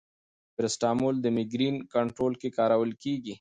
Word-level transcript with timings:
پاراسټامول 0.55 1.15
د 1.21 1.25
مېګرین 1.35 1.75
کنټرول 1.93 2.33
کې 2.41 2.49
کارول 2.57 2.91
کېږي. 3.03 3.29